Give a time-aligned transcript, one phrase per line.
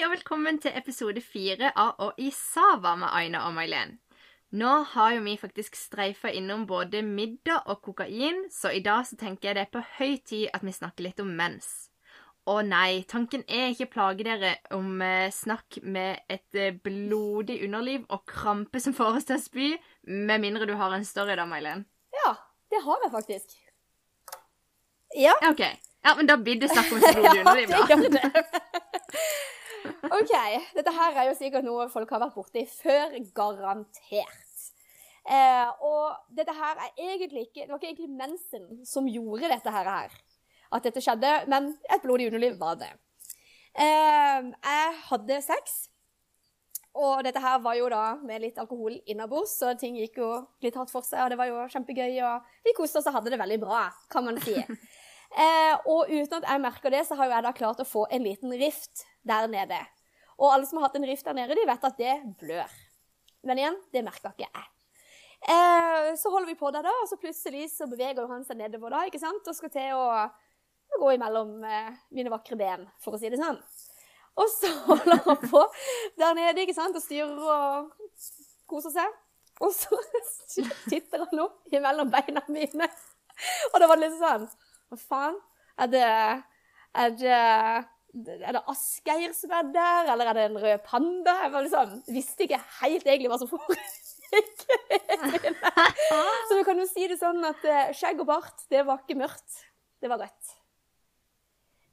[0.00, 3.90] Hei og velkommen til episode fire av Å i Sava med Aina og Mailen.
[4.56, 9.18] Nå har jo vi faktisk streifa innom både middag og kokain, så i dag så
[9.20, 11.68] tenker jeg det er på høy tid at vi snakker litt om mens.
[12.48, 18.08] Å nei, tanken er ikke plage dere om eh, snakk med et eh, blodig underliv
[18.08, 19.70] og krampe som får oss til å spy,
[20.08, 21.84] med mindre du har en story da, Mailen.
[22.22, 22.38] Ja,
[22.72, 23.52] det har jeg faktisk.
[25.12, 25.36] Ja.
[25.44, 25.66] Ja, OK.
[26.08, 27.84] Ja, men da blir det snakk om et blodig underliv, da.
[27.84, 29.28] det gjør det.
[30.18, 30.34] OK.
[30.76, 34.46] Dette her er jo sikkert noe folk har vært borti før, garantert.
[35.30, 39.74] Eh, og dette her er egentlig ikke Det var ikke egentlig mensen som gjorde dette
[39.74, 40.16] her.
[40.70, 42.90] At dette skjedde, men et blodig underliv var det.
[43.74, 45.80] Eh, jeg hadde sex.
[47.00, 50.30] Og dette her var jo da med litt alkohol innabords, så ting gikk jo
[50.64, 51.22] litt hardt for seg.
[51.22, 54.26] Og det var jo kjempegøy, og vi koste oss og hadde det veldig bra, kan
[54.26, 54.56] man si.
[55.30, 58.24] Eh, og uten at jeg merker det, så har jeg da klart å få en
[58.26, 59.78] liten rift der nede.
[60.40, 62.76] Og alle som har hatt en rift der nede, de vet at det blør.
[63.46, 64.68] Men igjen, det merka ikke jeg.
[65.40, 68.92] Eh, så holder vi på der, da, og så plutselig så beveger han seg nedover
[68.92, 70.08] da, ikke sant, og skal til å
[71.00, 73.60] gå imellom eh, mine vakre ben, for å si det sånn.
[74.40, 75.62] Og så holder han på
[76.20, 78.10] der nede, ikke sant, og styrer og
[78.70, 79.20] koser seg.
[79.60, 79.96] Og så
[80.90, 82.90] titter han opp imellom beina mine.
[83.70, 84.50] Og da var det liksom sånn
[84.90, 85.36] Hva faen?
[85.80, 86.02] Er det
[86.94, 87.86] Er det er
[88.56, 91.30] det Asgeir som er der, eller er det en rød panda?
[91.44, 93.86] Jeg var liksom, visste ikke helt egentlig hva som foregikk.
[96.48, 99.18] Så du kan jo si det sånn at eh, skjegg og bart, det var ikke
[99.20, 99.60] mørkt.
[100.02, 100.56] Det var rødt.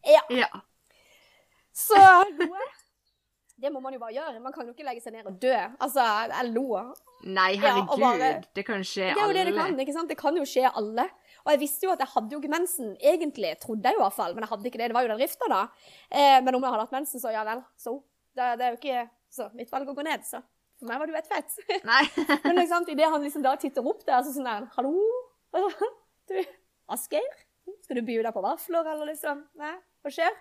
[0.08, 0.24] Ja.
[0.34, 0.50] Ja.
[1.78, 1.98] Så
[2.34, 2.66] noe.
[3.58, 4.40] Det må man jo bare gjøre.
[4.42, 5.54] Man kan jo ikke legge seg ned og dø.
[5.82, 6.66] Altså, jeg lo.
[7.26, 8.00] Nei, Ja, herregud.
[8.04, 9.80] bare- Det kan skje Det er jo det det kan.
[9.82, 10.10] ikke sant?
[10.10, 11.08] Det kan jo skje alle.
[11.48, 13.54] Og jeg visste jo at jeg hadde jo ikke mensen, egentlig.
[13.64, 14.36] Trodde jeg jo i hvert fall.
[14.36, 14.90] Men jeg hadde ikke det.
[14.92, 15.62] Det var jo den rifta, da.
[16.12, 17.64] Eh, men om jeg hadde hatt mensen, så ja vel.
[17.80, 17.96] Så.
[18.36, 20.42] Det, det er jo ikke Så mitt valg å gå ned, så.
[20.78, 21.56] For meg var det jo et fett.
[21.90, 22.04] Nei.
[22.44, 24.94] men liksom, idet han liksom da titter opp der, så sånn der Hallo?
[26.28, 26.36] Du,
[26.92, 27.28] Asgeir?
[27.84, 29.46] Skal du by deg på vafler, eller liksom?
[29.60, 30.34] Nei, hva skjer?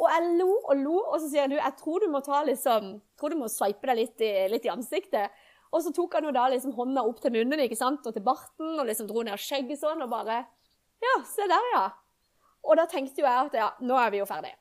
[0.00, 2.40] Og jeg lo og lo, og så sier han du, jeg tror du må ta
[2.46, 5.36] liksom, tror du må sveipe deg litt i, litt i ansiktet.
[5.70, 8.06] Og så tok han jo da liksom hånda opp til munnen ikke sant?
[8.06, 10.42] og til barten, og liksom dro ned skjegget sånn, og bare
[11.00, 11.84] Ja, se der, ja.
[12.66, 14.52] Og da tenkte jo jeg at ja, nå er vi jo ferdig.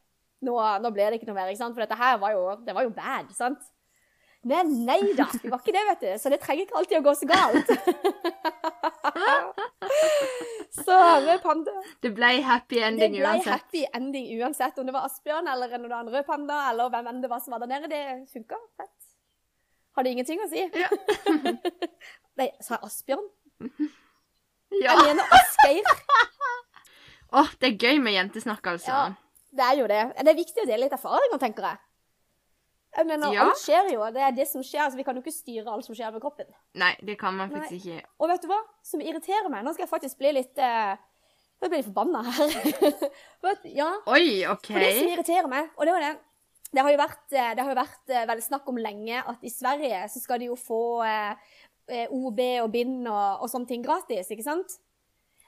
[0.45, 1.75] Nå, nå ble det ikke noe mer, ikke sant?
[1.75, 3.65] For dette her var jo, det var jo bad, sant?
[4.47, 6.11] Men nei da, det var ikke det, vet du.
[6.21, 7.67] Så det trenger ikke alltid å gå så galt.
[10.79, 10.95] så
[11.25, 13.51] rød panda Det ble happy ending det ble uansett.
[13.51, 17.31] happy ending uansett om det var Asbjørn eller en rød panda eller hvem enn det
[17.31, 17.91] var som var der nede.
[17.91, 18.61] Det funka
[19.95, 20.05] fett.
[20.05, 20.65] det ingenting å si.
[20.73, 20.89] Ja.
[22.39, 23.27] Nei, sa jeg Asbjørn?
[24.69, 24.93] Ja.
[24.93, 25.87] Jeg mener Asgeir.
[27.39, 28.89] Åh, det er gøy med jentesnakk, altså.
[28.93, 30.01] Ja, det er jo det.
[30.19, 31.81] Det er viktig å dele litt erfaringer, tenker jeg.
[32.97, 33.47] Jeg mener, Ja.
[33.49, 34.05] Alt skjer jo.
[34.13, 34.89] Det er det som skjer.
[34.89, 36.49] så Vi kan jo ikke styre alt som skjer med kroppen.
[36.77, 38.05] Nei, det kan man faktisk ikke.
[38.17, 39.65] Og vet du hva som irriterer meg?
[39.65, 40.97] Nå skal jeg faktisk bli litt uh,
[41.61, 43.09] Jeg blir litt forbanna her.
[43.73, 44.71] Ja, Oi, OK.
[44.71, 46.15] For det som irriterer meg, og det var det
[46.69, 49.41] Det har jo vært, eh, det har jo vært eh, veldig snakk om lenge at
[49.41, 53.81] i Sverige så skal de jo få eh, OB og bind og, og sånne ting
[53.85, 54.75] gratis, ikke sant?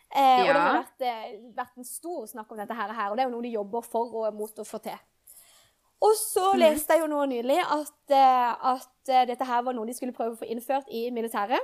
[0.10, 0.82] Eh, Og det har Ja.
[0.82, 3.86] vært, vært en stor snakk om dette her, og det er jo noe de jobber
[3.86, 4.98] for og mot å få til.
[6.02, 6.60] Og så mm.
[6.60, 8.14] leste jeg jo nå nylig at,
[8.74, 11.62] at dette her var noe de skulle prøve å få innført i militæret.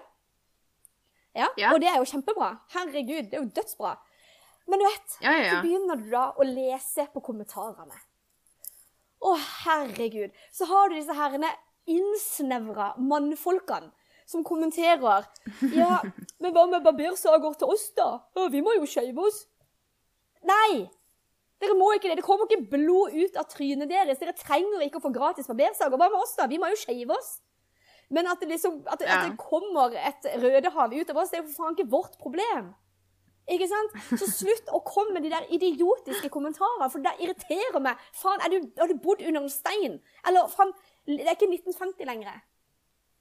[1.34, 1.74] Ja, Ja.
[1.74, 2.52] Og det er jo kjempebra.
[2.76, 3.96] Herregud, det er jo dødsbra.
[4.68, 7.98] Men du vet, Ja, ja, så begynner du da å lese på kommentarene.
[9.24, 9.34] Å,
[9.66, 10.36] herregud.
[10.54, 11.50] Så har du disse herrene
[11.88, 13.90] innsnevra mannfolkene
[14.28, 15.26] som kommenterer
[15.74, 16.02] Ja,
[16.44, 18.10] men hva med barbersager til oss, da?
[18.52, 19.46] Vi må jo shave oss.
[20.48, 20.88] Nei!
[21.58, 22.20] Dere må ikke det.
[22.20, 24.20] Det kommer ikke blod ut av trynet deres.
[24.22, 25.98] Dere trenger ikke å få gratis barbersager.
[25.98, 26.46] Hva med oss, da?
[26.52, 27.38] Vi må jo shave oss.
[28.14, 29.18] Men at det, liksom, at, Ja.
[29.18, 32.20] at det kommer et rødehav ut av oss, det er jo for faen ikke vårt
[32.22, 32.70] problem.
[33.48, 33.94] Ikke sant?
[34.20, 38.02] Så slutt å komme med de der idiotiske kommentarene, for det irriterer meg.
[38.12, 40.02] Faen, er du, har du bodd under en stein?
[40.28, 40.74] Eller faen,
[41.08, 42.42] det er ikke 1950 lenger.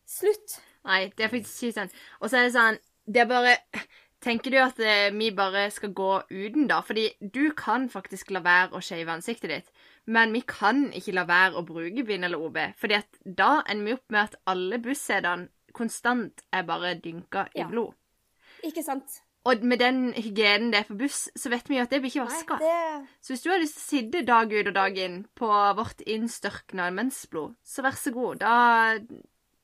[0.06, 0.58] Slutt.
[0.86, 1.94] Nei, det er faktisk ikke sånn.
[2.20, 2.76] Og så er det sånn
[3.06, 3.54] Det er bare
[4.26, 6.78] Tenker du at eh, vi bare skal gå uten, da?
[6.82, 9.68] Fordi du kan faktisk la være å shave ansiktet ditt,
[10.10, 12.56] men vi kan ikke la være å bruke bind eller OB.
[12.80, 17.60] Fordi at da ender vi opp med at alle bussetene konstant er bare dynka i
[17.60, 17.68] Ja.
[17.70, 17.92] blod.
[18.64, 19.20] Ikke sant?
[19.46, 22.10] Og med den hygienen det er på buss, så vet vi jo at det blir
[22.10, 22.58] ikke vaska.
[22.58, 25.50] det Så hvis du har lyst til å sitte dag ut og dag inn på
[25.78, 28.42] vårt innstørkna mensblod, så vær så god.
[28.42, 28.54] Da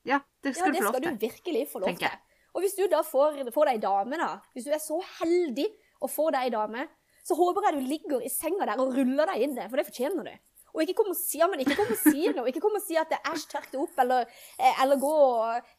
[0.03, 2.19] Ja, det Ja, skal det du få lov skal du virkelig få lov tenker til.
[2.53, 5.67] Og hvis du da får, får deg dame, da, hvis du er så heldig
[6.03, 6.87] å få deg dame,
[7.23, 9.87] så håper jeg du ligger i senga der og ruller deg inn det, for det
[9.87, 10.33] fortjener du.
[10.73, 12.47] Og ikke kom og si, ja, men ikke kom og si noe.
[12.49, 15.15] Ikke kom og si at det er æsj, tørk det opp, eller, eh, eller gå,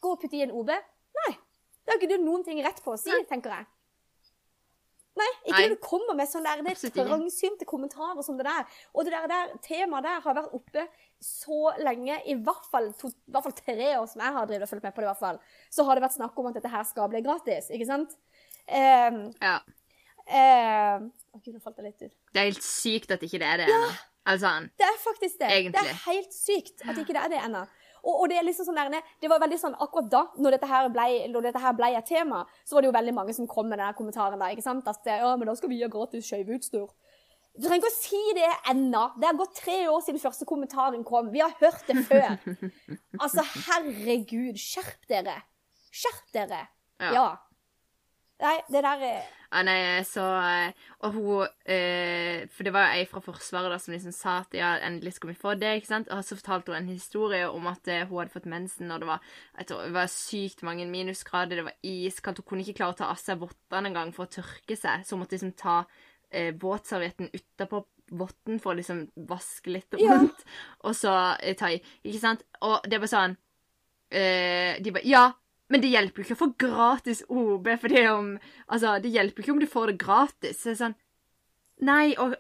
[0.01, 0.71] gå og putte i en OB.
[1.21, 1.33] Nei.
[1.85, 3.67] Det har ikke du noen ting rett på å si, tenker jeg.
[5.15, 5.63] Nei, ikke Nei.
[5.69, 8.65] når du kommer med sånne der, det er trangsynte kommentarer som det der.
[8.95, 10.87] Og det der, der temaet der har vært oppe
[11.23, 14.67] så lenge, i hvert fall, to, i hvert fall tre år som jeg har drevet
[14.67, 15.39] og fulgt med på det, i hvert fall.
[15.71, 18.19] Så har det vært snakk om at dette her skal bli gratis, ikke sant?
[18.67, 19.61] Um, Ja.
[20.27, 22.17] um, å gud, nå falt jeg litt ut.
[22.35, 23.95] Det er helt sykt at ikke det er det ennå.
[24.25, 24.51] Altså,
[24.81, 25.49] Det er faktisk det.
[25.53, 25.81] Egentlig.
[25.81, 27.67] Det er helt sykt at ikke det er det ennå.
[28.05, 30.69] Og, og det er liksom sånn der, det var veldig sånn akkurat da, når dette,
[30.69, 31.07] her ble,
[31.47, 33.97] dette her ble et tema, så var det jo veldig mange som kom med den
[33.97, 34.89] kommentaren da, ikke sant?
[34.91, 36.93] At ja, men da skal vi ha gratis skøyveutstyr.
[37.55, 39.05] Du trenger ikke å si det ennå.
[39.15, 41.29] Det har gått tre år siden første kommentaren kom.
[41.31, 42.35] Vi har hørt det før.
[43.23, 45.37] Altså, herregud, skjerp dere.
[45.95, 46.65] Skjerp dere.
[46.99, 47.13] Ja.
[47.15, 47.27] Ja.
[48.43, 49.21] Nei, det der er
[49.55, 50.73] Ja, nei, så eh,
[51.07, 54.57] Og hun eh, For det var jo ei fra Forsvaret da som liksom sa at
[54.59, 56.11] ja, endelig skal vi få det, ikke sant?
[56.11, 59.11] Og så fortalte hun en historie om at eh, hun hadde fått mensen, og det
[59.13, 59.23] var,
[59.69, 63.13] tror, det var sykt mange minusgrader, det var iskaldt, hun kunne ikke klare å ta
[63.13, 65.77] av seg vottene engang for å tørke seg, så hun måtte liksom ta
[66.35, 67.85] eh, båtservietten utapå
[68.19, 70.19] votten for å liksom vaske litt Ja.
[70.85, 72.43] og så eh, ta i, ikke sant?
[72.67, 73.39] Og det var sånn
[74.11, 75.25] eh, De bare Ja,
[75.73, 78.35] men det hjelper jo ikke å få gratis OB, for det om
[78.69, 80.59] Altså, det hjelper jo ikke om du får det gratis.
[80.61, 80.97] Så det er sånn
[81.85, 82.37] Nei, og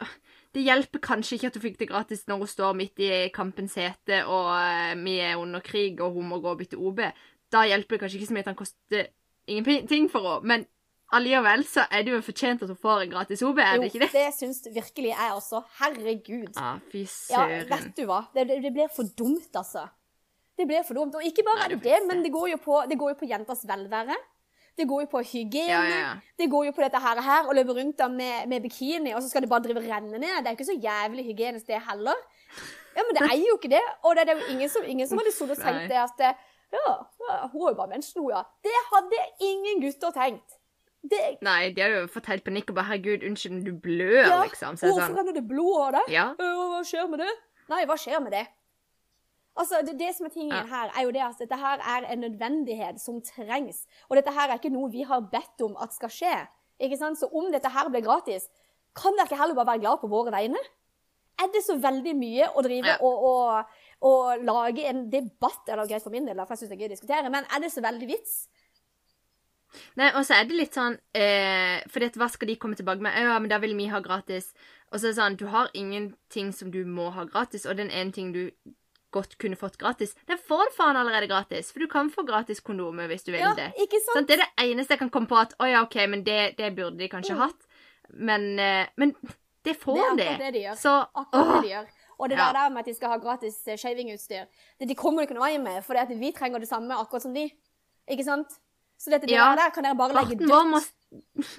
[0.54, 3.74] det hjelper kanskje ikke at hun fikk det gratis når hun står midt i kampens
[3.80, 7.00] hete, og eh, vi er under krig, og hun må gå og bytte OB.
[7.50, 9.08] Da hjelper det kanskje ikke så mye at han koster
[9.50, 10.66] ingenting for henne, men
[11.14, 14.04] allikevel så er det jo fortjent at hun får en gratis OB, er det ikke
[14.04, 14.12] det?
[14.14, 15.64] Jo, det syns virkelig jeg også.
[15.80, 16.54] Herregud.
[16.54, 17.10] Ja, fy Ja,
[17.42, 17.68] søren.
[17.74, 18.22] vet du hva?
[18.34, 19.88] Det, det, det blir for dumt, altså.
[20.58, 21.16] Det blir for dumt.
[21.18, 23.28] Og ikke bare Nei, det det men det går jo på, det går jo på
[23.30, 24.16] jentas velvære.
[24.74, 25.70] Det går jo på hygiene.
[25.70, 26.14] Ja, ja, ja.
[26.38, 29.30] Det går jo på dette her, her å løpe rundt med, med bikini, og så
[29.30, 30.40] skal det bare drive renne ned.
[30.42, 32.18] Det er jo ikke så jævlig hygienisk, det heller.
[32.96, 33.84] Ja, men det er jo ikke det.
[34.02, 36.26] Og det, det er jo ingen som, ingen som hadde sittet og tenkt det at
[36.74, 36.92] ja,
[37.28, 38.42] ja, hun er jo bare mensen, hun, ja.
[38.66, 40.58] Det hadde ingen gutter tenkt.
[41.04, 44.38] Det, Nei, de hadde jo fått helt panikk og bare 'herregud, unnskyld, du blør', ja,
[44.46, 44.78] liksom.
[44.80, 46.12] Så er hvorfor sånn renner det blod av deg?
[46.16, 46.26] Ja.
[46.40, 47.32] Øh, Hva skjer med det?
[47.68, 48.46] Nei, hva skjer med det?
[49.56, 52.24] Altså, det, det som er tingen her, er jo det at dette her er en
[52.24, 53.84] nødvendighet som trengs.
[54.08, 56.32] Og dette her er ikke noe vi har bedt om at skal skje.
[56.82, 57.20] Ikke sant?
[57.20, 58.48] Så om dette her blir gratis,
[58.98, 60.58] kan dere ikke heller bare være glad på våre vegne?
[61.38, 62.98] Er det så veldig mye å drive Ja.
[63.02, 66.76] og, og, og lage en debatt Eller greit for min del, for jeg syns det
[66.76, 68.36] er gøy å diskutere, men er det så veldig vits?
[69.98, 73.18] Nei, og så er det litt sånn eh, For hva skal de komme tilbake med?
[73.18, 74.52] Ja, men da vil vi ha gratis.
[74.92, 77.90] Og så er det sånn, du har ingenting som du må ha gratis, og den
[77.90, 78.44] ene ting du
[79.14, 81.70] godt kunne fått gratis, den får du faen allerede gratis.
[81.72, 83.70] For du kan få gratis kondomer hvis du vil Ja, det.
[83.78, 84.16] ikke sant?
[84.18, 86.56] Sånn, Det er det eneste jeg kan komme på at Å ja, OK, men det,
[86.58, 87.42] det burde de kanskje Mm.
[87.46, 87.66] hatt.
[88.10, 89.14] Men, eh, men
[89.64, 90.22] det får Det er de.
[90.24, 90.76] akkurat det de gjør.
[90.82, 91.86] Så Akkurat åh, det de gjør.
[92.18, 92.52] Og det Ja.
[92.52, 94.46] der, med at de skal ha gratis eh, shavingutstyr,
[94.78, 97.34] det de kommer jo ikke noe vei med, for vi trenger det samme akkurat som
[97.34, 97.50] de.
[98.08, 98.46] Ikke sant?
[98.98, 99.54] Så dette det Ja.
[99.56, 100.68] der kan dere bare legge dødt.
[100.70, 100.78] må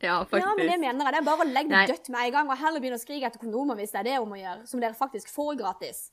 [0.00, 0.42] Ja, faktisk.
[0.46, 1.12] Ja, men det mener jeg.
[1.14, 3.26] Det er bare å legge det dødt med en gang, og heller begynne å skrike
[3.28, 6.10] etter kondomer hvis det er det om å gjøre, som dere faktisk får gratis.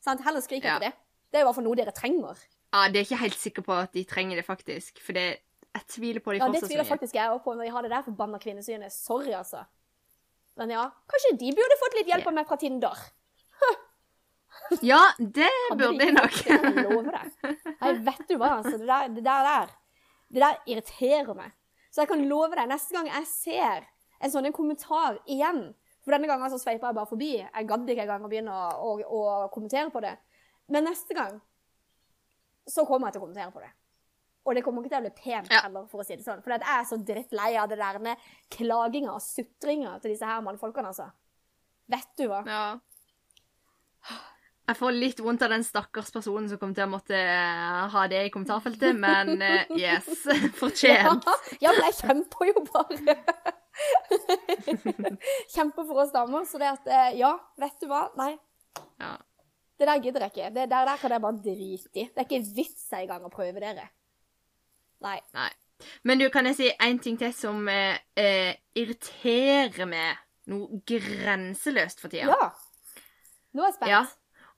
[0.00, 0.22] Sant?
[0.24, 0.78] Heller skrik Ja.
[0.82, 0.92] det.
[1.30, 2.38] Det er i hvert fall noe dere trenger.
[2.72, 4.98] Ja, det er ikke helt sikker på at de trenger det, faktisk.
[5.02, 5.40] For det,
[5.74, 7.70] jeg tviler på de Ja, det Ja, det tviler faktisk jeg også på når de
[7.74, 8.92] har det der forbanna kvinnesynet.
[8.92, 9.64] Sorry, altså.
[10.56, 12.96] Men ja, kanskje de burde fått litt hjelp av meg fra Tinder.
[14.82, 15.48] Ja, det
[15.78, 16.36] burde de nok.
[16.46, 17.54] jeg lover deg.
[17.80, 18.76] Nei, vet du hva, altså.
[18.78, 19.76] Det der, det der, der
[20.30, 21.52] Det der irriterer meg.
[21.90, 23.86] Så jeg kan love deg, neste gang jeg ser
[24.22, 25.72] en sånn en kommentar igjen
[26.10, 27.28] For denne gangen så sveipa jeg bare forbi.
[27.38, 30.16] Jeg gadd ikke engang å begynne å, å, å kommentere på det.
[30.74, 31.36] Men neste gang
[32.66, 33.68] så kommer jeg til å kommentere på det.
[34.42, 35.60] Og det kommer ikke til å bli pent Ja.
[35.68, 36.42] heller, for å si det sånn.
[36.42, 40.42] For jeg er så drittlei av det der med klaginga og sutringa til disse her
[40.42, 41.06] mannfolkene, altså.
[41.94, 42.42] Vet du hva?
[42.50, 44.18] Ja.
[44.66, 48.04] Jeg får litt vondt av den stakkars personen som kommer til å måtte eh, ha
[48.10, 50.10] det i kommentarfeltet, men eh, yes,
[50.58, 51.30] fortjent.
[51.62, 53.20] Ja, men jeg kjemper jo bare.
[55.54, 56.44] kjemper for oss damer.
[56.48, 58.06] Så det at eh, Ja, vet du hva?
[58.18, 58.34] Nei.
[59.00, 59.16] Ja.
[59.80, 60.52] Det der gidder jeg ikke.
[60.54, 62.04] Det der, der kan jeg bare drite i.
[62.04, 63.88] Det er ikke vits engang å prøve dere.
[65.04, 65.18] Nei.
[65.36, 65.50] Nei.
[66.04, 70.20] Men du, kan jeg si en ting til som eh, eh, irriterer meg
[70.52, 72.28] noe grenseløst for tida?
[72.28, 72.50] Ja.
[73.56, 73.92] Nå er jeg spent.
[73.92, 74.02] Ja.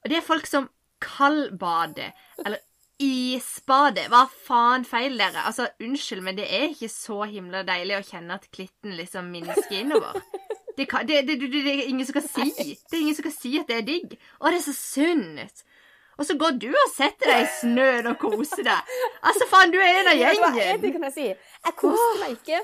[0.02, 0.66] Og det er folk som
[1.02, 2.10] kaldbader,
[2.44, 2.62] eller
[3.00, 4.08] isbader.
[4.12, 5.46] Hva faen feil dere?
[5.48, 9.78] Altså, unnskyld, men det er ikke så himla deilig å kjenne at klitten liksom minsker
[9.80, 10.20] innover.
[10.76, 12.48] Det, kan, det, det, det, er ingen som kan si.
[12.56, 14.14] Det er ingen som kan si at det er digg.
[14.40, 15.64] Å, det er så sunt.
[16.20, 18.94] Og så går du og setter deg i snøen og koser deg.
[19.20, 20.44] Altså, faen, du er en av gjengen.
[20.44, 21.26] hva, er det kan jeg si.
[21.66, 22.62] Jeg koste meg ikke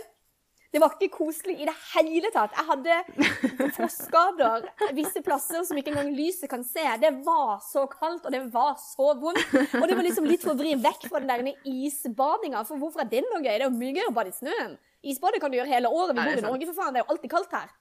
[0.68, 2.52] Det var ikke koselig i det hele tatt.
[2.52, 6.84] Jeg hadde frostskader visse plasser som ikke engang lyset kan se.
[7.00, 9.40] Det var så kaldt, og det var så vondt.
[9.80, 12.66] Og det var liksom litt for å vri vekk fra den der isbadinga.
[12.68, 13.54] For hvorfor er det noe gøy?
[13.54, 14.76] Det er jo mye gøyere å bade i snøen.
[15.08, 16.16] Isbadet kan du gjøre hele året.
[16.18, 16.44] Vi bor i.
[16.44, 16.92] Norge, for faen.
[16.92, 17.72] Det er jo alltid kaldt her.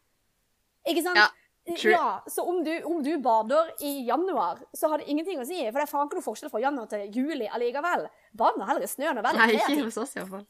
[0.88, 1.20] Ikke sant?
[1.20, 1.92] Ja, true.
[1.92, 5.60] Ja, så om du, om du bader i januar, så har det ingenting å si.
[5.66, 8.08] For det er faen ikke noe forskjell fra januar til juli allikevel.
[8.38, 10.48] Bad nå heller i snøen og vær Nei, ikke hos oss iallfall.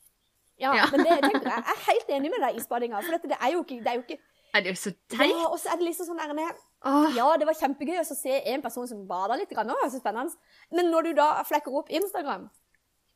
[0.59, 0.85] Ja, Ja.
[0.91, 1.63] men det tenker jeg.
[1.73, 3.95] Er helt enig med deg i spadinga, For dette, det er jo ikke, det er
[3.99, 4.19] jo ikke
[4.55, 5.29] er det jo så teit.
[5.29, 6.55] ja, Og så er det liksom sånn der,
[6.87, 9.49] Åh, Ja, det var kjempegøy å se en person som bada litt.
[9.49, 9.67] Grann.
[9.67, 10.33] Var så spennende.
[10.71, 12.49] Men når du da flekker opp Instagram,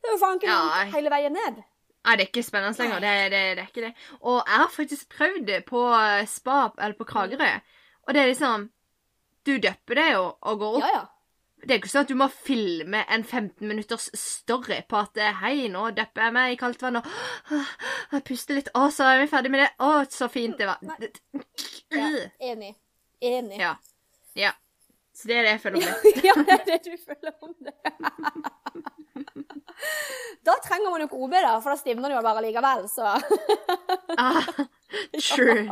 [0.02, 0.60] det er jo faen ikke Ja.
[0.62, 1.64] noe hele veien ned.
[2.06, 3.00] Nei, det er ikke spennende lenger.
[3.00, 3.94] Det, det, det er ikke det.
[4.22, 7.50] Og jeg har faktisk prøvd det på eh, spa eller på Kragerø.
[8.08, 8.70] Og det er liksom
[9.46, 10.84] Du døpper det jo og går opp.
[10.84, 11.06] Ja, ja.
[11.62, 15.38] Det er ikke sånn at du må filme en 15 minutters story på at eh,
[15.44, 17.06] Hei, nå døpper jeg meg i kaldt vann, og
[18.16, 18.72] jeg puster litt.
[18.78, 19.70] Å, så er vi ferdig med det.
[19.86, 20.82] Å, så fint det var.
[21.92, 22.10] Ja.
[22.52, 22.74] Enig.
[23.22, 23.58] Enig.
[23.62, 23.76] Ja.
[24.40, 24.54] ja.
[25.14, 26.14] Så det er det jeg føler om det.
[26.30, 27.76] ja, det er det du føler om det.
[30.48, 33.12] da trenger man jo ikke OB, da, for da stivner det jo bare likevel, så
[34.18, 34.42] Ah,
[35.32, 35.68] true.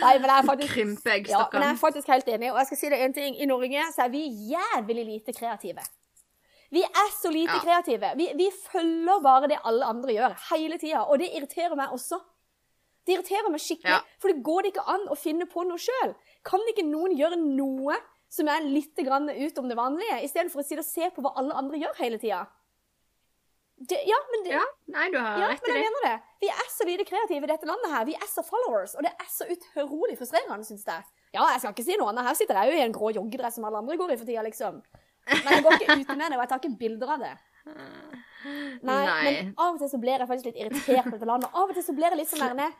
[0.00, 2.50] Nei, men jeg er faktisk Krympegg, Ja, men jeg er faktisk helt enig.
[2.52, 3.36] Og jeg skal si deg en ting.
[3.40, 5.84] I Norge så er vi jævlig lite kreative.
[6.74, 7.60] Vi er så lite Ja.
[7.62, 8.10] kreative.
[8.18, 11.04] Vi, vi følger bare det alle andre gjør, hele tida.
[11.06, 12.18] Og det irriterer meg også.
[13.06, 13.92] Det irriterer meg skikkelig.
[13.94, 14.00] Ja.
[14.18, 16.16] For det går det ikke an å finne på noe sjøl.
[16.44, 17.94] Kan ikke noen gjøre noe
[18.28, 21.78] som er litt grann utom det vanlige, istedenfor å og se på hva alle andre
[21.78, 22.42] gjør hele tida?
[23.76, 25.80] Ja, men det, Ja, nei, du har ja, rett men i det.
[25.84, 26.12] mener det.
[26.40, 28.06] Vi er så lite kreative i dette landet her.
[28.08, 31.04] Vi er så followers, og det er så utrolig frustrerende, syns jeg.
[31.36, 32.24] Ja, jeg skal ikke si noe annet.
[32.24, 34.44] Her sitter jeg jo i en grå joggedress som alle andre går i for tida,
[34.46, 34.80] liksom.
[35.28, 37.34] Men jeg går ikke ute med det, og jeg tar ikke bilder av det.
[38.86, 39.22] Nei, Nei.
[39.26, 41.50] men av og til så blir jeg faktisk litt irritert på dette landet.
[41.52, 42.70] Av og til så blir jeg litt sånn nærme.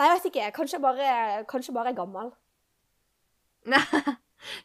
[0.00, 0.50] Nei, jeg vet ikke.
[0.56, 1.10] Kanskje jeg bare,
[1.50, 2.32] kanskje bare er gammel.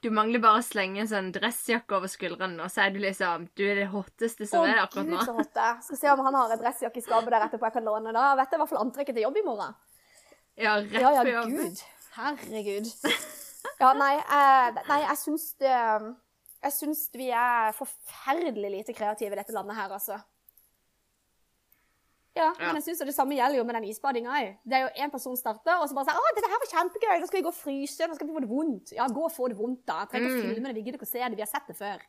[0.04, 3.48] Du mangler bare å slenge en sånn dressjakke over skuldrene, og så er du liksom
[3.58, 5.26] Du er det hotteste som Å, er akkurat Gud, nå.
[5.28, 5.82] så hot det er.
[5.84, 8.14] Skal se om han har en dressjakke i skapet der etterpå jeg kan låne.
[8.16, 9.76] Da vet jeg i hvert fall antrekket til jobb i morgen.
[10.56, 11.56] Ja, rett Ja, ja, på jobb.
[11.58, 11.82] gud.
[12.16, 12.88] Herregud.
[13.82, 19.40] Ja, nei, jeg, nei, jeg syns det Jeg syns vi er forferdelig lite kreative i
[19.42, 20.22] dette landet her, altså.
[22.36, 22.66] Ja, Ja.
[22.68, 24.58] men jeg synes det samme gjelder jo med den isbadinga òg.
[24.68, 27.20] Det er jo én person starter, og så bare sier 'Å, dette her var kjempegøy,
[27.22, 28.92] nå skal vi gå og fryse, nå skal vi få det vondt'.
[28.94, 30.00] Ja, gå og få det vondt, da.
[30.02, 30.54] Jeg trenger ikke å Mm.
[30.56, 32.00] filme det, vi gidder ikke å se det, vi har sett det før.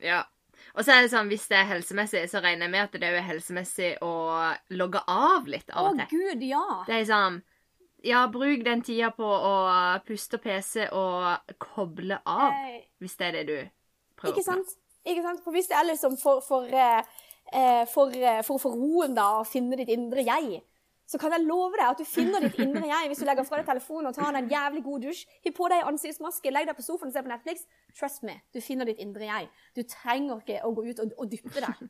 [0.00, 0.22] Ja.
[0.74, 3.02] Og så er det sånn, hvis det er helsemessig, så regner jeg med at det
[3.02, 6.06] er helsemessig å logge av litt av og til.
[6.06, 6.84] Å gud, ja.
[6.86, 7.42] Det er sånn
[8.04, 13.26] Ja, bruk den tida på å puste og PC og koble av, Eh, hvis det
[13.26, 13.70] er det du
[14.16, 14.68] prøver Ikke sant?
[15.04, 15.42] Ikke sant?
[15.42, 17.02] For hvis det er liksom for, for, eh,
[17.86, 20.62] for, eh, for å få roen da, og finne ditt indre jeg,
[21.06, 23.60] så kan jeg love deg at du finner ditt indre jeg hvis du legger fra
[23.60, 26.82] deg telefonen og tar en jævlig god dusj, hiv på deg ansiktsmaske, legg deg på
[26.82, 27.62] sofaen og se på Netflix.
[27.94, 29.48] Trust me, du finner ditt indre jeg.
[29.78, 31.88] Du trenger ikke å gå ut og, og dyppe deg.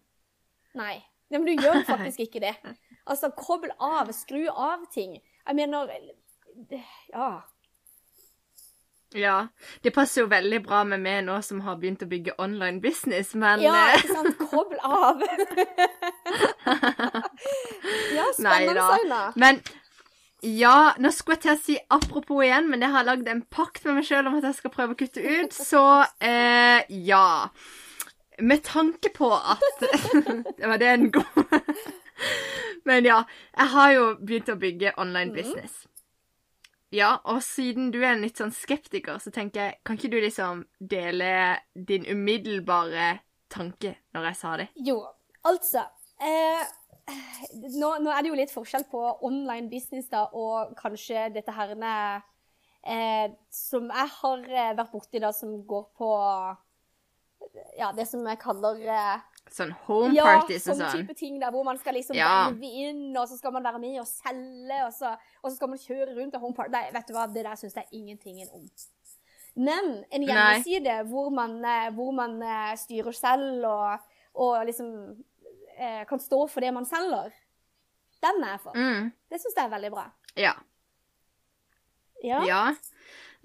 [0.76, 0.96] Nei.
[1.26, 2.52] Nei, men du gjør faktisk ikke det.
[3.08, 5.16] Altså, kobl av, skru av ting.
[5.16, 5.90] Jeg mener
[7.10, 7.42] Ja.
[9.16, 9.36] Ja.
[9.82, 13.34] Det passer jo veldig bra med meg nå som har begynt å bygge online business,
[13.34, 14.44] men Ja, eh, ikke sant?
[14.50, 15.24] Kobl av.
[18.16, 18.86] ja, spennende.
[18.90, 19.22] Saina.
[19.36, 19.60] Men
[20.44, 23.86] ja, nå skulle jeg til å si apropos igjen, men jeg har lagd en pakt
[23.86, 27.48] med meg sjøl om at jeg skal prøve å kutte ut, så eh, ja.
[28.38, 29.62] Med tanke på at
[30.58, 31.54] Det var det en god
[32.84, 33.22] Men ja,
[33.56, 35.86] jeg har jo begynt å bygge online business.
[36.94, 40.20] Ja, og siden du er en litt sånn skeptiker, så tenker jeg, kan ikke du
[40.22, 43.16] liksom dele din umiddelbare
[43.52, 44.68] tanke når jeg sa det?
[44.86, 45.00] Jo,
[45.46, 45.82] altså
[46.22, 46.62] eh,
[47.74, 51.74] nå, nå er det jo litt forskjell på online business da, og kanskje dette her
[51.76, 56.12] eh, Som jeg har eh, vært borti, da, som går på
[57.78, 61.06] Ja, det som jeg kaller eh, Sånn home ja, parties og sånne sånn.
[61.06, 62.50] type ting der hvor man skal liksom Ja.
[62.50, 65.12] inn, og så skal man være med og selge, og så,
[65.42, 66.70] og så skal man kjøre rundt og home party.
[66.74, 68.66] Nei, vet du hva, det der syns jeg ingenting om.
[69.56, 73.98] Men en hjemmeside hvor man, eh, hvor man eh, styrer selv og,
[74.34, 74.90] og liksom
[75.78, 77.30] eh, kan stå for det man selger,
[78.22, 78.72] den er jeg for.
[78.76, 80.10] Mm, Det syns jeg er veldig bra.
[80.36, 80.52] ja.
[82.24, 82.40] Ja.
[82.44, 82.74] Ja.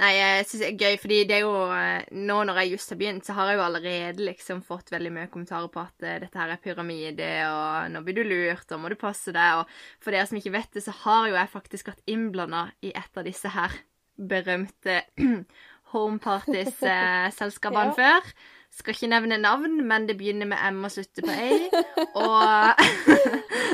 [0.02, 2.90] Nei, jeg syns det er gøy, fordi det er jo eh, Nå når jeg just
[2.90, 6.16] har begynt, så har jeg jo allerede liksom fått veldig mye kommentarer på at eh,
[6.24, 10.02] dette her er pyramide, og nå blir du lurt, og må du passe deg, og
[10.02, 13.22] for dere som ikke vet det, så har jo jeg faktisk vært innblanda i et
[13.22, 13.78] av disse her
[14.18, 15.04] berømte
[15.94, 17.96] Home Parties-selskapene Ja.
[17.98, 18.34] før.
[18.72, 22.22] Skal ikke nevne navn, men det begynner med M og slutter på A.
[22.24, 22.40] Og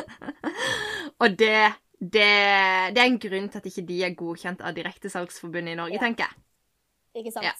[1.22, 5.74] Og det, det, det er en grunn til at ikke de er godkjent av Direktesalgsforbundet
[5.74, 6.00] i Norge, Ja.
[6.00, 7.24] tenker jeg.
[7.24, 7.46] Ikke sant?
[7.46, 7.54] Ja.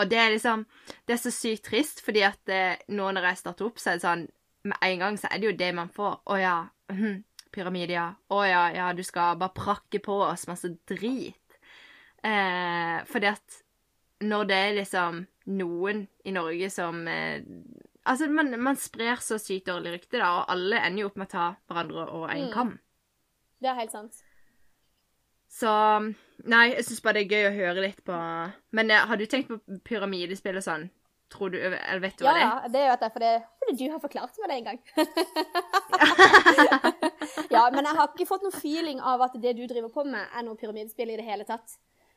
[0.00, 0.62] Og det er liksom
[1.06, 3.98] Det er så sykt trist, fordi at det, nå når jeg starter opp, så er
[3.98, 4.22] det sånn
[4.64, 6.20] Med en gang så er det jo det man får.
[6.30, 6.68] Å ja.
[6.88, 8.14] mhm, pyramide, ja.
[8.30, 11.34] Å ja, ja, du skal bare prakke på oss masse drit.
[12.24, 13.62] Eh, fordi at
[14.22, 17.42] når det er liksom noen i Norge som eh,
[18.06, 21.28] Altså, man, man sprer så sykt dårlig rykte, da, og alle ender jo opp med
[21.28, 22.52] å ta hverandre over en Mm.
[22.52, 22.72] kam.
[23.62, 24.14] Det er helt sant.
[25.52, 25.68] Så
[26.48, 28.14] Nei, jeg syns bare det er gøy å høre litt på
[28.74, 30.88] Men eh, har du tenkt på pyramidespill og sånn?
[31.32, 32.48] Tror du Eller vet du Ja, hva det er?
[32.48, 34.80] ja, det er jeg, for det, fordi du har forklart meg det en gang.
[37.54, 40.24] ja, men jeg har ikke fått noen feeling av at det du driver på med,
[40.26, 41.68] er noe pyramidespill i det hele tatt.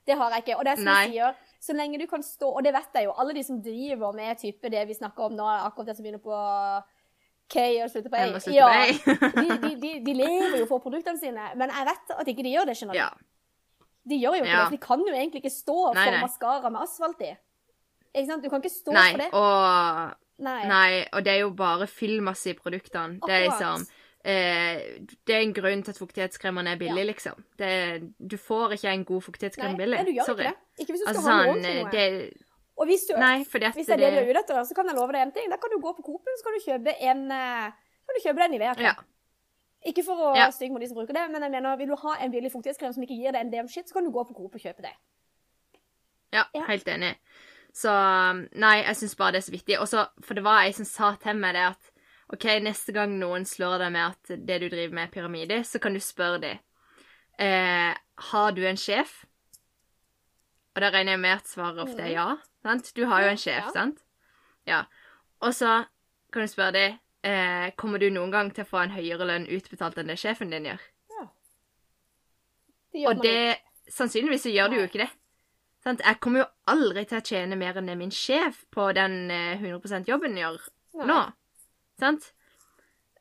[0.05, 0.57] Det har jeg ikke.
[0.57, 1.31] Og det er som jeg sier,
[1.63, 4.31] så lenge du kan stå Og det vet jeg jo, alle de som driver med
[4.41, 6.35] type det vi snakker om nå, akkurat det som begynner på
[7.49, 9.41] K og slutter på A, Jeg må slutte på A.
[9.41, 12.53] de, de, de, de lever jo for produktene sine, men jeg vet at ikke de
[12.55, 12.93] gjør det, du.
[12.97, 13.09] Ja.
[14.09, 14.59] De gjør jo ikke Ja.
[14.59, 17.33] det, for de kan jo egentlig ikke stå Nei, for maskara med asfalt i.
[18.15, 18.43] Ikke sant?
[18.43, 19.29] Du kan ikke stå Nei, for det.
[19.33, 20.61] og Nei.
[20.67, 23.19] Nei, og det er jo bare fyllmasse i produktene.
[23.23, 23.85] Det er liksom
[24.25, 24.81] eh,
[25.25, 27.39] Det er en grunn til at fuktighetskremene er billig, liksom.
[27.59, 27.69] Det,
[28.19, 29.95] du får ikke en god fuktighetskrem billig.
[30.01, 30.43] nei, du gjør Sorry.
[30.49, 30.81] ikke det.
[30.83, 31.91] Ikke hvis du skal Altså ha noe sånn til noe.
[31.91, 32.44] det,
[32.75, 34.97] Og hvis, du, Nei, hvis det er det du er ute etter, så kan jeg
[34.97, 35.47] love deg en ting.
[35.49, 37.69] Da kan du gå på Coop, så kan du kjøpe en eh,
[38.05, 38.89] kan du kjøpe den en Nivea-krem.
[38.89, 38.95] Ja.
[39.85, 40.49] Ikke for å Ja.
[40.51, 42.93] stygge mot de som bruker det, men jeg mener, vil du ha en billig fuktighetskrem
[42.93, 44.81] som ikke gir deg en del shit, så kan du gå på Coop og kjøpe
[44.81, 44.93] det.
[46.33, 46.65] Ja, Ja.
[46.67, 47.15] helt enig.
[47.75, 47.91] Så
[48.55, 49.77] nei, jeg syns bare det er så viktig.
[49.79, 51.91] Også, for det var ei som sa til meg det at
[52.33, 55.79] OK, neste gang noen slår deg med at det du driver med, er pyramide, så
[55.79, 56.57] kan du spørre dem
[57.39, 57.93] eh,
[58.31, 59.25] Har du en sjef?
[60.75, 62.37] Og da regner jeg med at svaret ofte er ja.
[62.65, 62.89] Sant?
[62.97, 63.71] Du har jo en sjef, Ja.
[63.75, 63.99] sant?
[64.65, 64.79] Ja.
[65.45, 65.85] Og så
[66.33, 69.45] kan du spørre dem eh, Kommer du noen gang til å få en høyere lønn
[69.53, 70.81] utbetalt enn det sjefen din gjør?
[72.93, 73.61] Det gjør Og det ikke.
[73.95, 75.09] Sannsynligvis så gjør du jo ikke det.
[75.85, 76.01] Sant?
[76.01, 79.59] Jeg kommer jo aldri til å tjene mer enn det min sjef på den eh,
[79.61, 80.57] 100% jobben gjør
[80.97, 81.05] Nei.
[81.11, 81.19] nå.
[82.01, 82.31] Sant?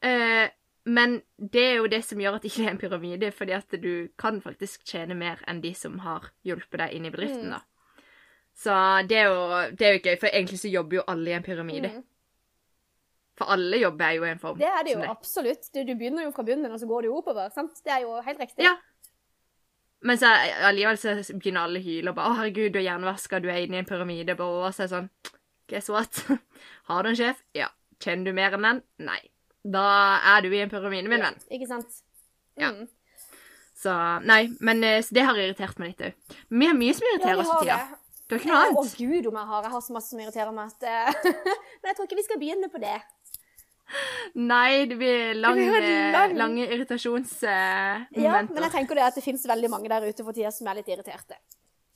[0.00, 0.48] Eh,
[0.88, 3.76] men det er jo det som gjør at det ikke er en pyramide, fordi at
[3.80, 7.54] du kan faktisk tjene mer enn de som har hjulpet deg inn i bedriften, Mm.
[7.58, 7.60] da.
[8.54, 8.74] Så
[9.10, 11.42] det er, jo, det er jo gøy, for egentlig så jobber jo alle i en
[11.42, 11.90] pyramide.
[11.90, 12.04] Mm.
[13.34, 14.58] For alle jobber er jo i en form.
[14.60, 15.66] Det er det jo som absolutt.
[15.74, 17.50] Du, du begynner jo fra bunnen, og så går du jo oppover.
[17.54, 17.80] sant?
[17.82, 18.62] Det er jo helt riktig.
[18.62, 18.76] Ja.
[20.04, 20.30] Men så
[20.68, 23.64] allikevel så begynner alle å hyle og bare 'Å, herregud, du er hjernevaska, du er
[23.64, 25.10] inne i en pyramide', bare, og så er det sånn
[25.72, 26.18] Guess what?
[26.90, 27.40] Har du en sjef?
[27.56, 27.70] Ja.
[28.04, 28.82] Kjenner du mer enn den?
[29.00, 29.20] Nei.
[29.64, 29.84] Da
[30.34, 31.40] er du i en pyramide, min Ja, venn.
[31.56, 32.02] Ikke sant?
[32.60, 32.70] Ja.
[32.70, 32.86] Mm.
[33.74, 33.94] Så
[34.28, 36.36] nei, men eh, så det har irritert meg litt òg.
[36.52, 38.03] Vi har mye som Ja, irriterer oss for har tida.
[38.34, 38.94] Du har ikke noe Å annet?
[38.98, 39.66] gud, om jeg har.
[39.66, 41.34] Jeg har så masse som irriterer meg at eh,
[41.80, 42.96] Men jeg tror ikke vi skal begynne på det.
[44.34, 46.32] Nei, det blir lang, Det blir eh, lang.
[46.40, 46.64] lange
[48.16, 50.70] Ja, men jeg tenker det at det finnes veldig mange der ute for tida som
[50.72, 51.38] er litt irriterte.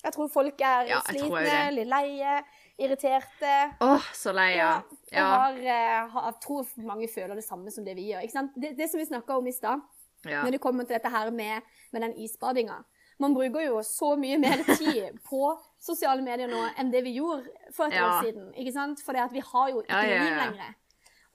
[0.05, 2.37] Jeg tror folk er Ja, slitne, litt leie,
[2.79, 3.55] irriterte.
[3.83, 4.77] Åh, så lei, ja.
[5.11, 5.24] Ja.
[5.33, 8.29] har, eh, jeg tror mange føler det samme som det vi gjør.
[8.55, 9.83] Det, det som vi snakka om i stad,
[10.22, 10.44] ja.
[10.44, 12.79] når det kommer til dette her med, med den isbadinga.
[13.18, 17.44] Man bruker jo så mye mer tid på sosiale medier nå enn det vi gjorde
[17.74, 18.09] for et Ja.
[18.09, 18.52] år siden.
[18.54, 19.02] ikke sant?
[19.02, 20.74] For vi har jo ikke Ja, ja, liv lenger.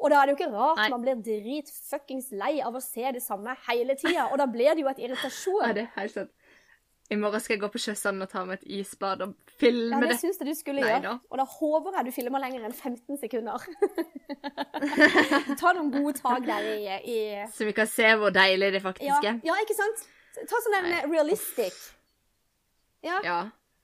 [0.04, 0.90] Og da er det jo ikke rart Nei.
[0.90, 4.30] man blir dritfuckings lei av å se det samme hele tida.
[4.32, 5.64] Og da blir det jo et irritasjon.
[5.68, 6.32] Ja, det er helt sant.
[7.12, 10.08] I morgen skal jeg gå på sjøsanden og ta med et isbad og filme det
[10.08, 10.20] Ja, det.
[10.22, 11.02] syns jeg du skulle Nei gjøre.
[11.04, 11.18] da.
[11.30, 13.60] Og da håper jeg du filmer lenger enn 15 sekunder.
[15.60, 17.18] Ta noen gode tak der i, i
[17.54, 19.40] Så vi kan se hvor deilig det ja, faktisk er.
[19.46, 20.06] ja, ikke sant?
[20.34, 21.02] Ta sånn en Nei.
[21.12, 21.76] realistic.
[23.04, 23.20] Ja.
[23.24, 23.40] Ja.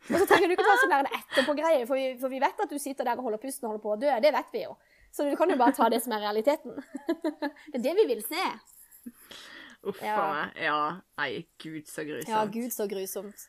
[0.10, 2.80] Og så trenger du ikke ta sånn en etterpå-greie, for, for vi vet at du
[2.80, 4.14] sitter der og holder pusten og holder på å dø.
[4.24, 4.76] Det vet vi jo.
[5.12, 6.78] Så du kan jo bare ta det som er realiteten.
[7.74, 8.46] Det er det vi vil se.
[9.90, 10.18] Uff a Ja.
[10.34, 10.58] meg.
[10.64, 10.80] Ja.
[11.18, 11.30] Nei,
[11.62, 12.30] gud, så grusomt.
[12.32, 13.46] Ja, gud, så grusomt.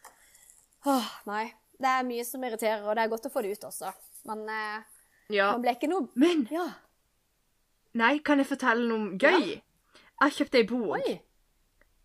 [0.89, 1.47] Åh, nei.
[1.81, 3.93] Det er mye som irriterer, og det er godt å få det ut også.
[4.29, 4.83] Men eh,
[5.33, 5.53] Ja.
[5.53, 6.67] man ble ikke noe Men Ja.
[7.95, 9.61] nei, kan jeg fortelle noe gøy?
[10.21, 10.97] Jeg kjøpte kjøpt ei bok.
[10.99, 11.21] Oi.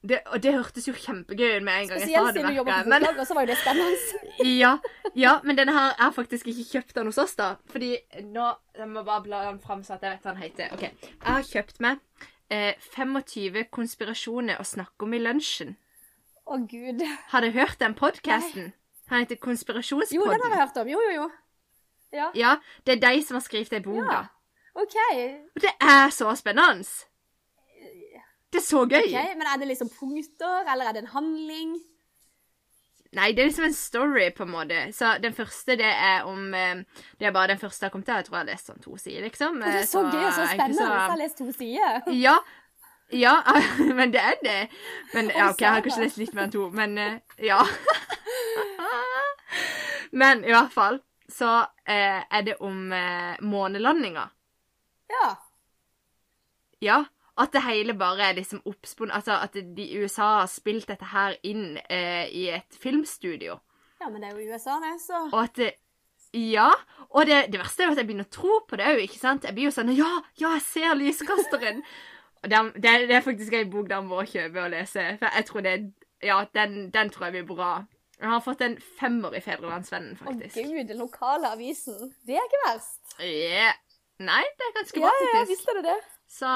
[0.06, 2.58] Det, og det hørtes jo kjempegøy ut med en gang jeg sa Spesielt siden du
[2.60, 3.20] jobber på jeg.
[3.20, 4.50] og så var jo det spennende.
[4.60, 4.72] ja,
[5.16, 7.56] ja, men denne her er faktisk ikke kjøpt den hos oss, da.
[7.72, 7.90] Fordi
[8.22, 10.74] nå Jeg må bare bla den fram, så at jeg vet hva den heter.
[10.76, 11.98] Ok, Jeg har kjøpt meg
[12.52, 15.76] eh, 25 konspirasjoner å snakke om i lunsjen.
[16.46, 17.02] Å, gud.
[17.32, 18.74] Har du hørt den podkasten?
[19.10, 20.52] Han heter Jo, den har Konspirasjonspodden.
[20.52, 20.88] jeg hørt om.
[20.90, 21.30] Jo, jo, jo.
[22.14, 22.30] Ja.
[22.36, 24.12] Ja, det er de som har skrevet den boka.
[24.12, 24.24] ja.
[24.76, 24.96] OK.
[25.56, 26.84] Og det er så spennende!
[28.56, 29.04] Det er så gøy.
[29.04, 31.76] ok, Men er det liksom punkter, eller er det en handling?
[33.16, 34.80] Nei, det er liksom en story, på en måte.
[34.96, 36.82] Så den første, det er om eh,
[37.20, 38.14] Det er bare den første jeg kom til.
[38.18, 39.60] Jeg tror jeg har lest sånn to sider, liksom.
[39.62, 40.76] Det Eh, er så gøy og så spennende.
[40.82, 42.12] så- Jeg har lest to sider.
[42.12, 42.38] Ja.
[43.14, 43.36] Ja,
[44.00, 44.70] men det er det.
[45.14, 47.62] Men ja, OK, jeg har kanskje lest litt mer enn to, men eh, ja.
[50.12, 51.00] Men i hvert fall
[51.32, 51.50] så
[51.88, 54.28] eh, er det om eh, månelandinga.
[55.10, 55.30] Ja.
[56.82, 56.98] Ja.
[57.38, 61.36] At det hele bare er liksom oppspunnet Altså at de USA har spilt dette her
[61.44, 63.58] inn eh, i et filmstudio.
[64.00, 65.72] ja, men det er jo USA, det, så Og at det
[66.34, 66.70] Ja.
[67.10, 69.20] Og det, det verste er jo at jeg begynner å tro på det òg, ikke
[69.20, 69.44] sant?
[69.48, 71.84] Jeg blir jo sånn Ja, ja, jeg ser lyskasteren!
[72.44, 75.06] Og det, er- det, er- det er faktisk ei bok der må kjøpe og lese.
[75.20, 75.76] For jeg tror det
[76.24, 77.72] Ja, den, den tror jeg blir bra.
[78.20, 82.14] Jeg har fått en femmer i Fedrelandsvennen, Å oh, gud, den lokale avisen.
[82.26, 83.02] Det er ikke verst.
[83.20, 83.74] Yeah.
[84.24, 85.98] Nei, det er ganske bra, bra, ja, ja, visst er det det.
[86.32, 86.52] Så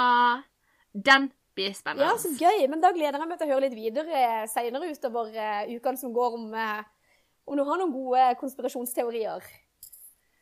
[0.93, 2.07] den blir spennende.
[2.07, 2.67] Ja, så gøy.
[2.71, 6.13] Men da gleder jeg meg til å høre litt videre senere utover eh, ukene som
[6.15, 6.83] går, om, eh,
[7.47, 9.43] om du har noen gode konspirasjonsteorier.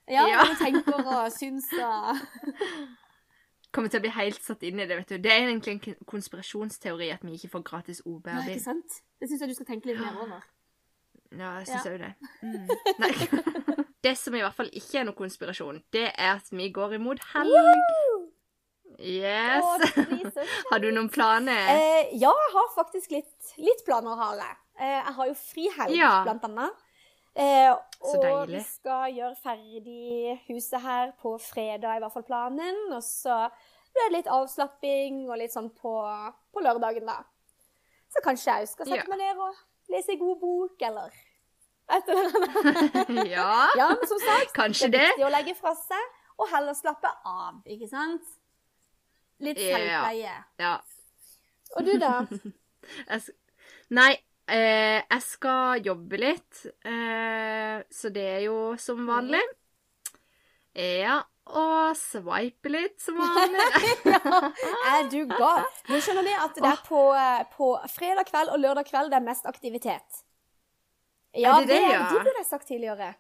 [0.08, 0.44] Ja, Ja.
[0.44, 2.22] hva du tenker og syns og
[3.76, 5.18] Kommer til å bli helt satt inn i det, vet du.
[5.22, 8.48] Det er egentlig en konspirasjonsteori at vi ikke får gratis OB-bil.
[8.54, 9.02] ikke sant?
[9.20, 10.46] Det syns jeg du skal tenke litt mer over.
[11.36, 11.92] Ja, jeg syns Ja.
[11.92, 12.14] òg det.
[12.48, 12.68] Mm.
[13.04, 13.84] Nei.
[14.06, 17.20] Det som i hvert fall ikke er noe konspirasjon, det er at vi går imot
[17.34, 18.17] helg.
[19.00, 19.66] Yes.
[19.96, 21.68] Det Har du noen planer?
[21.70, 24.56] Eh, ja, jeg har faktisk litt, litt planer, har jeg.
[24.80, 26.12] Eh, jeg har jo frihelg, Ja.
[26.26, 26.84] blant annet.
[27.38, 27.70] Eh,
[28.02, 32.80] og vi skal gjøre ferdig huset her på fredag, i hvert fall planen.
[32.98, 33.38] Og så
[33.94, 35.94] blir det litt avslapping og litt sånn på,
[36.54, 37.20] på lørdagen, da.
[38.10, 39.10] Så kanskje jeg skal sette Ja.
[39.14, 39.54] meg ned og
[39.94, 41.14] lese en god bok, eller
[41.94, 43.30] et eller annet.
[43.36, 45.08] Ja, Ja, men som sagt, kanskje det er det.
[45.14, 48.26] viktig å legge fra seg, og heller slappe av, ikke sant?
[49.44, 50.36] Litt selvpleie.
[50.62, 50.74] Ja.
[51.78, 52.22] Og du, da?
[53.98, 54.12] Nei,
[54.50, 59.44] eh, jeg skal jobbe litt, eh, så det er jo som vanlig.
[60.78, 63.68] Ja, og sveipe litt som vanlig.
[64.92, 65.64] Er du gal?
[65.88, 69.22] Du skjønner det at det er på, eh, på fredag kveld og lørdag kveld det
[69.22, 70.24] er mest aktivitet.
[71.38, 72.04] Ja, Er det det, ja?
[72.12, 73.14] det burde jeg sagt tidligere.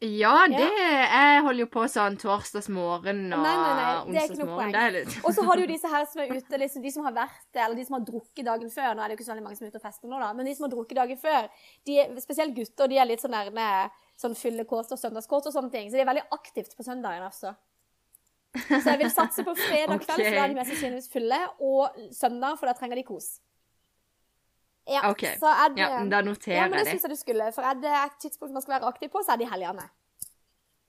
[0.00, 4.38] Ja, det Jeg holder jo på sånn torsdagsmorgen og Nei, nei, nei, det er ikke
[4.38, 4.54] noe onsdagsmorgen.
[4.56, 4.72] poeng.
[4.72, 6.92] Det er litt Og så har du jo disse her som er ute, liksom, de
[6.94, 8.94] som har vært eller de som har drukket dagen før.
[8.96, 10.48] Nå er det jo ikke så mange som er ute og fester nå, da, men
[10.48, 11.50] de som har drukket dagen før,
[11.90, 13.66] de, spesielt gutter, de er litt sånn nærme
[14.20, 15.92] sånn fyllekåt og søndagskåt og sånne ting.
[15.92, 17.54] Så de er veldig aktivt på søndagen, altså.
[18.56, 22.00] Så jeg vil satse på fredag kveld, for da er de mest sannsynligvis fulle, og
[22.16, 23.36] søndag, for da trenger de kos.
[24.90, 25.36] Ja, okay.
[25.38, 26.92] så er det, Ja, men da noterer jeg det Ja, men det.
[26.92, 29.34] syns jeg du skulle, for er det et tidspunkt man skal være aktiv på, så
[29.34, 29.86] er det i helgene.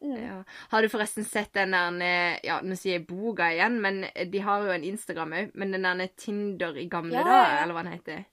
[0.02, 0.18] Mm.
[0.18, 0.44] Ja.
[0.72, 4.66] Har du forresten sett den der Ja, nå sier jeg boka igjen, men de har
[4.66, 5.52] jo en Instagram òg.
[5.54, 8.24] Men den der Tinder i gamle Ja, dager, eller hva den heter.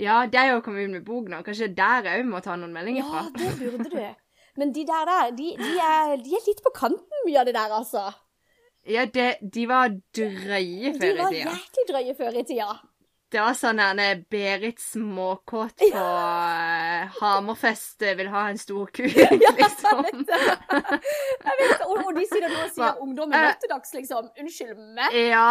[0.00, 1.40] Ja, er jo kommet ut med bok nå.
[1.46, 3.24] Kanskje der òg må ta noen meldinger fra.
[3.24, 3.96] Ja, det burde du.
[4.60, 7.54] Men de der der, de, de, er, de er litt på kanten, mye av det
[7.56, 8.10] der, altså.
[8.84, 11.14] Ja, de, de var drøye før i tida.
[11.16, 12.74] De var jæklig drøye før i tida.
[13.32, 17.06] Det var sånn der Berit småkåt på ja.
[17.16, 20.02] Hammerfest vil ha en stor kuk, Jeg liksom.
[20.04, 20.40] vet det.
[20.42, 21.86] Jeg vet det.
[21.86, 23.48] Og, og de sier det nå sier ungdommen Eh.
[23.48, 24.28] nattedags, liksom.
[24.38, 25.16] Unnskyld meg.
[25.32, 25.48] Ja.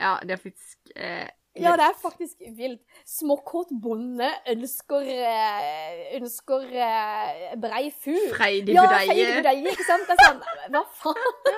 [0.00, 1.26] Ja, det er faktisk eh,
[1.58, 2.80] Ja, det er faktisk vilt.
[3.10, 8.30] Småkåt bonde ønsker eh, ønsker eh, brei fugl.
[8.38, 9.10] Freidig Ja, budeie.
[9.10, 10.06] freidig budeie, ikke sant?
[10.06, 10.40] Det er sånn,
[10.76, 11.49] hva faen?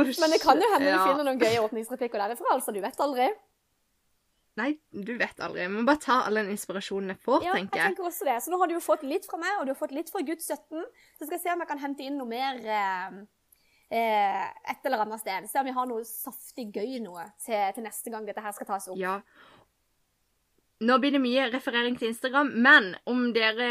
[0.00, 0.98] Men det kan jo hende ja.
[0.98, 2.74] du finner noen gøye åpningsreplikker derifra, altså.
[2.74, 3.30] Du vet aldri.
[4.58, 5.62] Nei, du vet aldri.
[5.64, 7.92] Jeg må bare ta all den inspirasjonen jeg får, Ja, jeg tenker jeg.
[7.94, 8.38] tenker også det.
[8.44, 10.22] Så nå har du jo fått litt fra meg, og du har fått litt fra
[10.26, 10.82] Guds 17.
[11.18, 13.20] Så skal jeg se om jeg kan hente inn noe mer eh,
[14.00, 14.42] eh,
[14.74, 15.48] et eller annet sted.
[15.50, 18.68] Se om vi har noe saftig gøy noe til, til neste gang dette her skal
[18.72, 18.98] tas opp.
[19.00, 19.20] Ja.
[20.80, 23.66] Nå blir det mye referering til Instagram, men om dere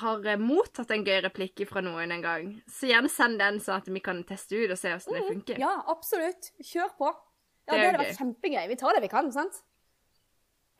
[0.00, 3.90] har mottatt en gøy replikk fra noen en gang, så gjerne send den, sånn at
[3.92, 5.58] vi kan teste ut og se hvordan det funker.
[5.60, 6.48] Mm, Ja, absolutt.
[6.64, 7.10] Kjør på.
[7.66, 8.64] Ja, Det det, hadde vært kjempegøy.
[8.72, 9.60] Vi tar det vi kan, sant?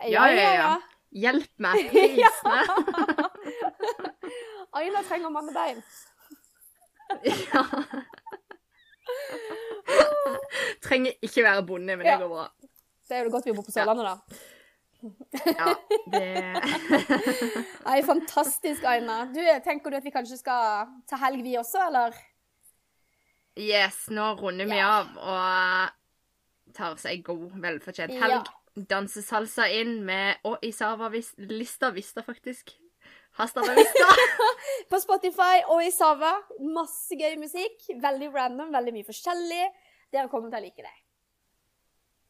[0.08, 0.72] Ja, ja, ja.
[1.16, 2.62] Hjelp meg, prisene!
[4.80, 5.84] Aina trenger mannebein.
[7.52, 7.62] ja.
[10.84, 12.48] Trenger ikke være bonde, men det går bra.
[13.06, 14.16] Det er jo godt vi bor på Sørlandet, da.
[15.46, 15.74] Ja,
[16.12, 16.26] det
[17.86, 19.24] Nei, fantastisk, Aina.
[19.34, 22.16] Du, Tenker du at vi kanskje skal ta helg, vi også, eller?
[23.56, 24.88] Yes, nå runder vi Ja.
[25.00, 28.40] av og tar seg god, velfortjent helg.
[28.42, 28.82] Ja.
[28.90, 32.74] Danser salsa inn med Og Isava vis, lista Vista, faktisk.
[33.38, 34.08] Hasta la vista.
[34.90, 36.34] På Spotify og i Sava.
[36.72, 37.82] Masse gøy musikk.
[38.00, 39.66] Veldig random, veldig mye forskjellig.
[40.12, 40.92] Dere kommer til å like det.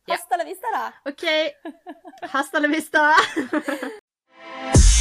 [0.08, 0.94] Hasta la vista, da.
[1.04, 2.32] OK.
[2.32, 3.14] Hasta la vista.